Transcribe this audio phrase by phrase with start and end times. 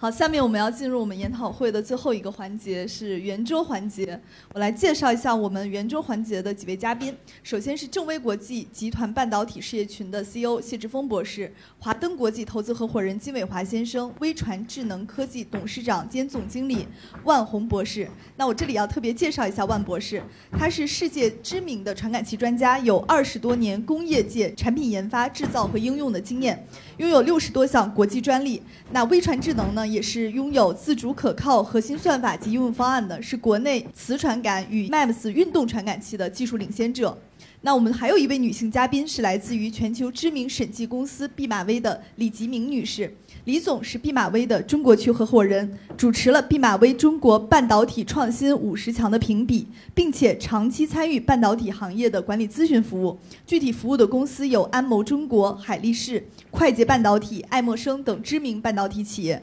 [0.00, 4.16] 好，下面我们要进入我们研讨会的最后一个环节，是圆桌环节。
[4.54, 7.12] 我来介绍一下我们圆桌环节的几位嘉宾。
[7.42, 16.86] 首先是正威国际集团半导体事业群的 CEO 谢志峰博士，华登国际投资合伙人金伟华先生，微传智能科技董事长兼总经理
[17.24, 18.08] 万红博士。
[18.36, 20.22] 那我这里要特别介绍一下万博士，
[20.52, 26.64] 他是世界知名的传感器专家，有二十多年工业界产品研发、制造和应用的经验，
[26.98, 28.62] 拥有六十多项国际专利。
[28.92, 29.87] 那微传智能呢？
[29.90, 37.18] 也是拥有自主可靠核心算法及应用方案的，是国内磁传感与 MEMS 运动传感器的技术领先者。
[37.60, 43.12] 那我们还有一位女性嘉宾，是来自于全球知名审计公司毕马威的李吉明女士。
[43.46, 53.18] 李总是毕马威的中国区合伙人，主持了毕马威中国半导体创新五十强的评比，并且长期参与半导体行业的管理咨询服务。
[53.44, 59.42] 具体服务的公司有安谋中国、海力士、快捷半导体、爱默生等知名半导体企业。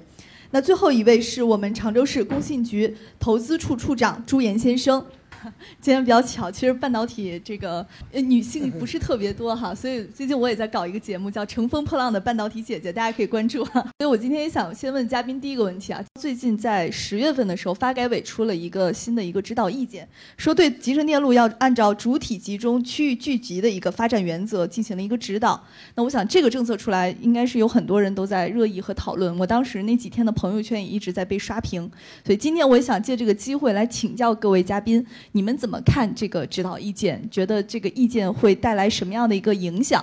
[0.55, 5.05] 那最后一位是我们常州市工信局投资处处长朱岩先生。
[5.79, 13.63] 今天比较巧，其实半导体这个女性不是特别多哈，所以最近我也在搞一个节目，叫《乘风破浪的半导体姐姐》，大家可以关注。
[13.99, 20.07] 所以我今天也想先问嘉宾第一个问题啊，最近在十月份的时候，发改委出了一个新的一个指导意见，
[20.38, 25.61] 说对集成电路要按照主体集中、区域聚集的一个发展原则进行了一个指导。
[25.95, 29.38] 那我想这个政策出来，应该是有很多人都在热议和讨论。
[29.38, 31.89] 我当时那几天的朋友圈也一直在被刷屏，
[32.25, 35.05] 所以今天我也想借这个机会来请教各位嘉宾。
[35.36, 37.22] 你们怎么看这个指导意见？
[37.30, 40.02] 觉得这个意见会带来什么样的一个影响？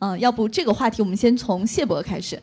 [0.00, 2.36] 嗯，要不这个话题我们先从谢博开始。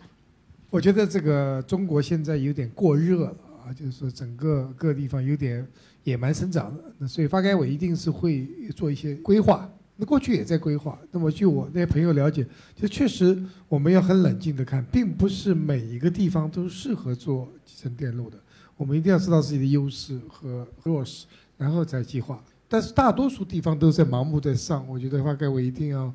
[0.70, 5.68] 我觉得这个中国现在有点过热了啊，就是说整个各地方有点
[6.06, 9.70] 野蛮生长了，那所以发改委一定是会做一些规划。
[9.98, 10.98] 那过去也在规划。
[11.12, 18.38] 那么据我那些朋友了解，就确实我们要很冷静的看，并不是每一个地方都适合做集成电路的。
[18.78, 21.26] 我们一定要知道自己的优势和弱势。
[21.60, 26.12] 然后再计划，但是大多数地方都在盲目在上，我觉得发改委一定要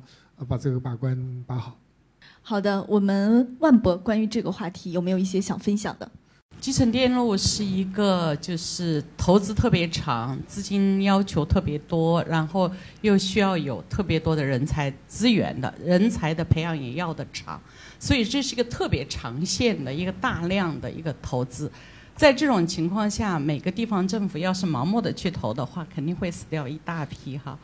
[0.47, 1.77] 把这个把关把好。
[2.41, 6.11] 好的，我们万博关于这个话题有没有一些想分享的？
[6.59, 17.61] 集成电路是一个就是投资特别长、资金要求特别多，然后又需要有特别多的人才资源的，人才的培养也要的长，
[17.99, 21.71] 所以这是一个特别长线的一个大量的一个投资。
[22.15, 27.57] 在这种情况下，每个地方政府要是盲目的去投的话，肯定会死掉一大批哈。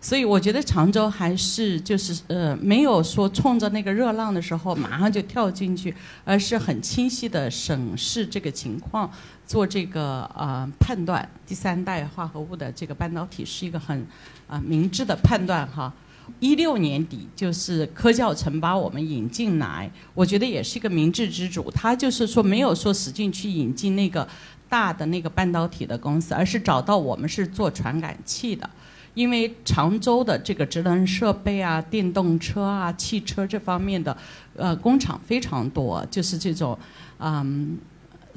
[0.00, 5.92] 所以我觉得常州还是就是呃没有说冲着那个热浪的时候马上就跳进去，
[6.24, 9.10] 而是很清晰的审视这个情况，
[9.44, 11.28] 做这个呃判断。
[11.44, 14.06] 第三代化合物的这个半导体是一个很
[14.46, 15.92] 啊明智的判断哈。
[16.40, 21.70] 一六年底，就是科教城把我们引进来，我觉得也是一个明智之主。
[21.70, 24.26] 他就是说没有说使劲去引进那个
[24.68, 28.68] 大的那个半导体的公司，而是找到我们是做传感器的，
[29.14, 34.16] 因为常州的这个智能设备啊、电动车啊、汽车这方面的
[34.56, 36.78] 呃工厂非常多，就是这种
[37.18, 37.78] 嗯。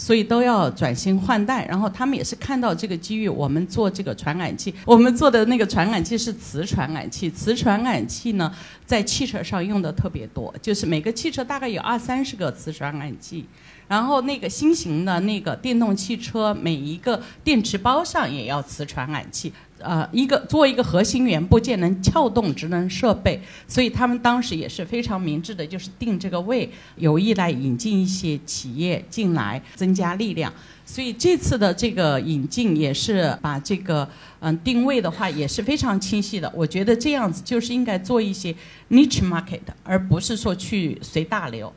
[0.02, 3.30] 所以都要转型换代，然后他们也是看到这个机遇。
[3.30, 8.52] 我们做这个传感器，我们做的那个传感器是磁传感器，磁传感器呢
[8.84, 13.46] 在汽车上用的特别多，就是每个汽车大概有二三十个磁传感器。
[13.92, 30.54] 然后那个新型的那个电动汽车，每一个电池包上也要磁传感器，呃，一个做一个核心元部件能撬动智能设备，所以他们当时也是非常明智的，就是定这个位，有意来引进一些企业进来，增加力量。
[30.86, 34.08] 所以这次的这个引进也是把这个
[34.40, 36.50] 嗯定位的话也是非常清晰的。
[36.56, 38.56] 我觉得这样子就是应该做一些
[38.90, 41.74] niche market，而不是说去随大流。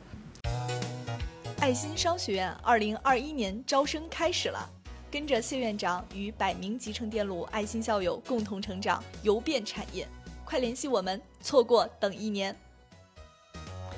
[1.65, 4.69] 爱心商学院二零二一年招生开始了，
[5.09, 10.07] 跟着谢院长与百名集成电路爱心校友共同成长，游遍产业，
[10.43, 12.55] 快联系我们，错过等一年。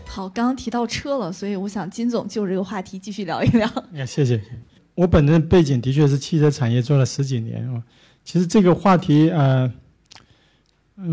[0.06, 3.70] 好，刚刚提到车了，所以我想金总就这个话题继续聊一聊。
[3.94, 4.42] 哎，谢谢。
[4.96, 7.84] 我本人背景的确是汽车产业做了十几年啊，
[8.24, 9.70] 其实这个话题呃，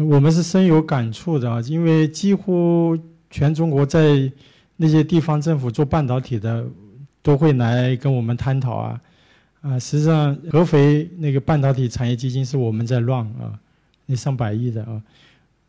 [0.08, 2.96] 我们是深有感触的啊，因为几乎
[3.28, 4.30] 全中国在
[4.76, 6.64] 那些地方政府做半导体的，
[7.22, 9.00] 都会来跟我们探讨啊，
[9.62, 13.58] 啊，实际上合肥那个半导体产业基金是我们在 run 啊，
[14.06, 15.00] 那上百亿的啊，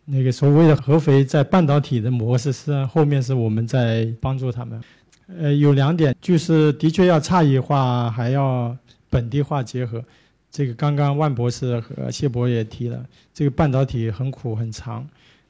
[0.06, 4.82] 那个所谓的合肥在半导体的模式，实际上后面是我们在帮助他们。
[5.28, 8.78] 呃，有两点，就是的确要差异化，还要
[9.10, 10.04] 本地化结合。
[10.52, 13.04] 这个刚刚万博士和谢博也提了，
[13.34, 15.06] 这个半导体很苦很长。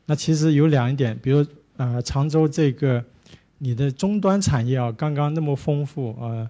[0.05, 1.45] 那其实有两点，比如
[1.77, 3.03] 啊，常州这个
[3.57, 6.49] 你的终端产业啊，刚刚那么丰富啊，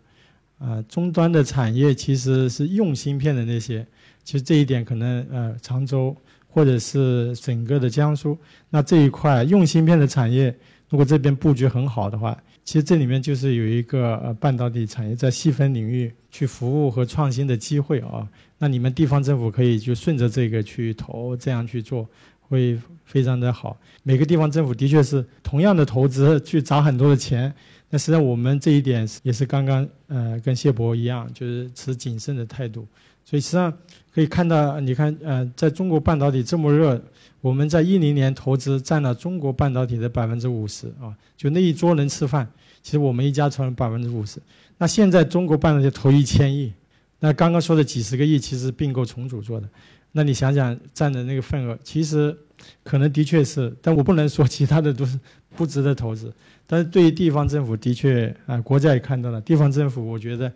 [0.59, 3.85] 啊，终端的产业其实是用芯片的那些，
[4.23, 6.15] 其实这一点可能呃，常州
[6.47, 8.37] 或者是整个的江苏，
[8.69, 10.55] 那这一块用芯片的产业，
[10.89, 12.37] 如果这边布局很好的话。
[12.63, 18.27] 其实这里面就是有一个呃半导体产业在细分领域去服务和创新的机会啊。
[18.57, 22.09] 那你们地方政府可以就顺着这个去投，这样去做
[22.47, 23.77] 会非常的好。
[24.03, 27.53] 每个地方政府的确是同样的投资去砸很多的钱，
[27.89, 32.87] 那实际上我们这一点也是刚刚呃跟谢博一样，就是持谨慎的态度。
[33.23, 33.75] 所以实际上
[34.13, 37.01] 可以看到，你看呃在中国半导体这么热。
[37.41, 42.47] 我们在一零年投资占了中国半导体的百分之五十啊，就那一桌人吃饭，
[42.81, 44.39] 其实我们一家存了百分之五十。
[44.79, 46.73] 那现在中国半导体投一千亿，
[47.19, 49.69] 那刚刚说的几十个亿其实并购重组做的，
[50.15, 52.35] 那你想想占的那个份额，其实
[52.83, 55.19] 可能的确是，但我不能说其他的都是
[55.55, 56.33] 不值得投资。
[56.65, 60.51] 但是对于地方政府的确啊，国家也看到了，地方政府我觉得。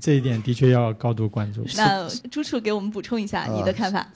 [0.00, 1.62] 这一点的确要高度关注。
[1.76, 4.10] 那朱处给我们补充一下你的看法。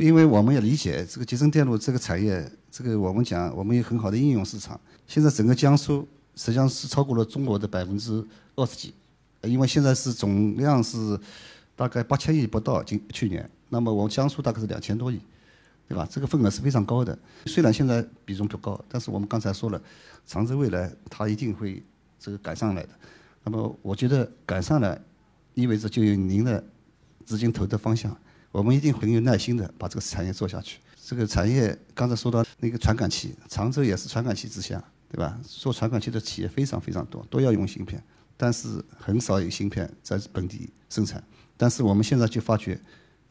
[0.00, 4.80] 因为我们也理解这个集成电路这个产业，这个我们讲我们有很好的应用市场。
[5.06, 6.00] 现在整个江苏
[6.34, 8.20] 实际上是超过了中国的百分之
[8.56, 8.92] 二十几，
[9.42, 11.16] 因为现在是总量是
[11.76, 15.18] 大概八千亿不到，今去年，那么我们江苏大概是两千多亿，
[15.88, 16.06] 对吧？
[16.10, 17.18] 这个份额是非常高的。
[17.46, 19.82] 虽然现在比重不高，但是我们刚才说了，
[20.26, 21.82] 长州未来它一定会
[22.20, 22.90] 这个赶上来的。
[23.42, 25.00] 那么我觉得赶上来。
[25.54, 26.64] 意味着就有您的
[27.26, 28.16] 资金投的方向，
[28.50, 30.80] 我们一定很有耐心的把这个产业做下去。
[31.04, 35.38] 这个产业刚才说到那个传感器，常州也是传感器之乡，对吧？
[35.42, 38.02] 做传感器的企业非常非常多，都要用芯片，
[38.34, 41.22] 但是很少有芯片在本地生产。
[41.58, 42.80] 但是我们现在就发觉，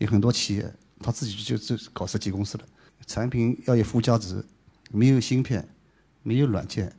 [0.01, 0.65] 有很多企业
[1.00, 2.63] 他自己就就搞设计公司了，
[3.07, 4.44] 产品要有附加值，
[4.92, 5.68] 没有芯片，
[6.24, 6.92] 没有软件，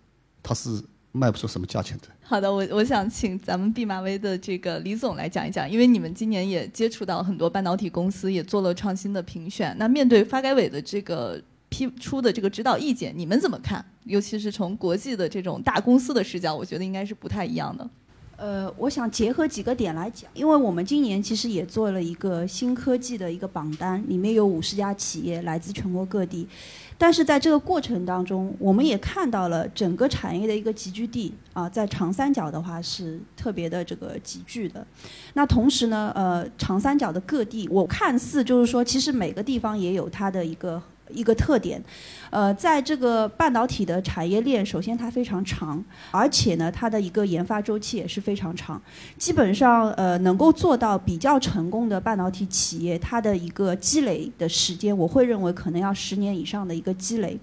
[0.43, 0.83] 它是。
[1.15, 2.09] 卖不出什么价钱的。
[2.23, 9.77] 好的，我我想请咱们毕马威的这个李总来讲一讲，因为你们今年也接触到很多半导体公司，也做了创新的评选。
[9.79, 11.39] 那面对发改委的这个
[11.69, 13.85] 批出的这个指导意见，你们怎么看？
[14.05, 17.87] 尤其是从国际的这种大公司的视角，我觉得应该是不太一样的。
[18.43, 26.49] 呃，我想结合几个点来讲，因为我们今年其实也做了一个新科技的一个榜单，里面有五十家企业来自全国各地。
[26.99, 34.85] 但是在这个过程当中，我们也看到了整个产业的一个集聚地啊，在长三角的话是特别的这个集聚的。
[35.35, 40.83] 那同时呢，呃，长三角的各地，我看似就是说，其实每个地方也有它的一个。
[41.13, 41.83] 一个特点，
[42.31, 48.81] 呃，在这个半导体的产业链，首先它非常长，而且呢，它的一个研发周期也是非常长。
[49.17, 57.39] 基本上，呃，能够做到比较成功的半导体企业，它的一个积累的时间，我会认为可能要十年以上的一个积累。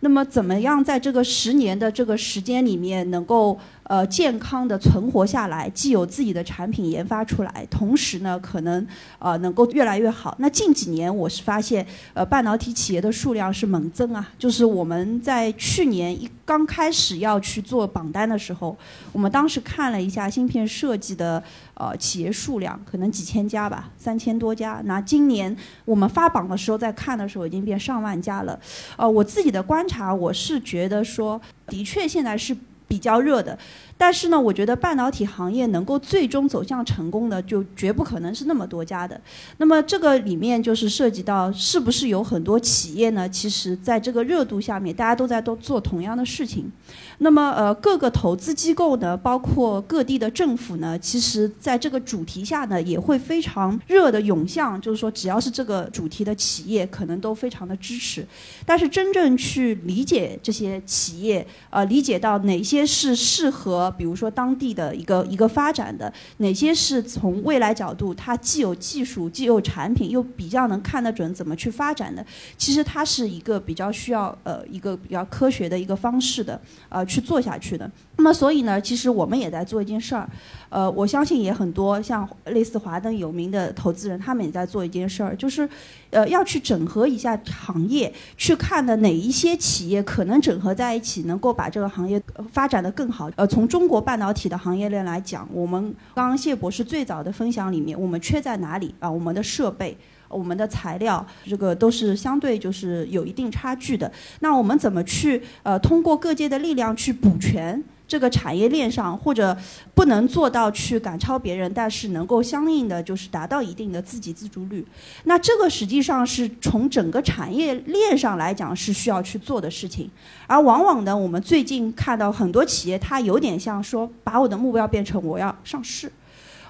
[0.00, 3.58] 那么，怎么样在这个十年的这个时间里面，能够
[3.90, 8.86] 呃健康的存活下来，既有自己的产品研发出来，同时呢，可能
[9.18, 10.32] 呃能够越来越好。
[10.38, 11.84] 那近几年我是发现，
[12.14, 14.28] 呃，半导体企业的数量是猛增啊。
[14.38, 18.78] 就是我们在去年一刚开始要去做榜单的时候，
[19.10, 21.42] 我们当时看了一下芯片设计的
[21.74, 24.80] 呃企业数量，可能几千家吧，三千多家。
[24.84, 28.56] 那今年我们发榜的时候，在看的时候已经变上万家了。
[28.96, 32.56] 呃，我自己的观察，我是觉得说，的确现在是
[32.90, 33.56] 比较热的。
[33.96, 39.20] 但是呢，我觉得半导体行业能够最终走向成功的，就绝不可能是那么多家的。
[39.58, 43.28] 那么这个里面就是涉及到，是不是有很多企业呢？
[43.28, 46.72] 其实在这个热度下面，大家都在都做同样的事情。
[47.18, 58.26] 那么呃，各个投资机构呢，包括各地的政府呢，其实在这个主题下呢，也会非常热的涌向，就是说只要是这个主题的企业，可能都非常的支持。
[58.64, 63.90] 但是真正去理解这些企业，呃，理解到哪些是适合。
[63.98, 72.24] 比如说当地的一个一个发展的哪些是从未来角度，它既有技术，既有产品，又比较能看得准怎么去发展的，
[72.56, 77.90] 其实它是一个比较需要呃一个比较科学的一个方式的呃去做下去的。
[78.16, 80.28] 那么所以呢，其实我们也在做一件事儿，
[80.68, 85.66] 呃，我相信也很多像类似华灯有名的投资人，他们也在做一件事儿，就是，
[86.10, 87.34] 呃，要去整合一下
[87.64, 92.20] 行业，去看的哪一些企业可能整合在一起，能够把这个行业
[92.52, 93.28] 发展得更好。
[93.34, 99.10] 呃，从中国半导体的行业链来讲，我们刚刚谢博士最早的分享里面，我们缺在哪里啊？
[99.10, 99.98] 我们的设备。
[100.30, 104.08] 我们的材料，这个都是相对就是有一定差距的。
[104.38, 107.82] 那我们怎么去呃通过各界的力量去补全？
[108.10, 109.56] 这个产业链上，或者
[109.94, 114.84] 不能做到去赶超别人，但是能够相应的就是达到一定的自给自足率。
[115.22, 120.10] 那这个实际上是从整个产业链上来讲是需要去做的事情。
[120.48, 126.10] 而往往呢，我们最近看到很多企业，它有点像说，把我的目标变成我要上市。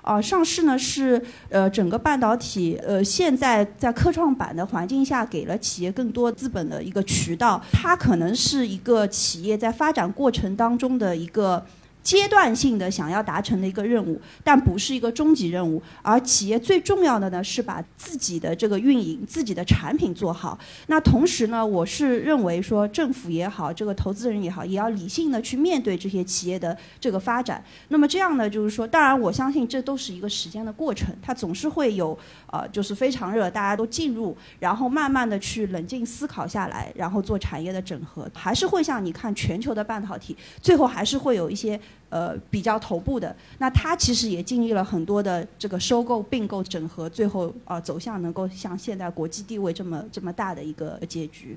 [0.03, 11.65] 啊，上市呢是呃整个半导体呃现在在科创板的环境下，给了企业更多资本的一个渠道，它可能是一个企业在发展过程当中的一个。
[12.03, 15.83] 阶段性的想要达成的一个任务，但不是一个终极任务。
[16.03, 20.59] 而企业最重要的呢，是把自己的这个运营、自己的产品做好。
[20.87, 27.63] 那同时呢，我是认为说，政府也好，这个投资人也好，也要理性的去面对这些企业的这个发展。
[27.89, 41.79] 那么这样呢，就是说，当然我相信这都是一个时间的过程，它总是会有呃，就是非常热，大家都进入，然后慢慢的去冷静思考下来，然后做产业的整合，还是会像你看全球的半导体，最后还是会有一些。
[42.09, 51.57] 呃，比较头部的，那它其实也经历了很多的这个收购、并购、整合，最后啊走向能够像现在国际地位这么这么大的一个结局。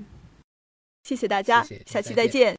[1.04, 2.56] 谢谢大家，下期再见。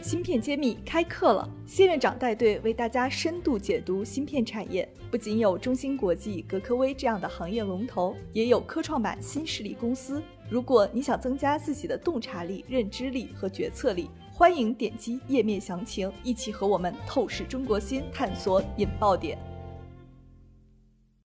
[0.00, 10.22] 芯片揭秘开课了，谢院长带队为大家深度解读芯片产业，不仅有中芯国际、格科威这样的行业龙头，也有科创板新势力公司。
[10.48, 14.08] 如果你想增加自己的洞察力、认知力和决策力。
[14.38, 19.38] 欢迎点击页面详情，一起和我们透视中国心，探索引爆点。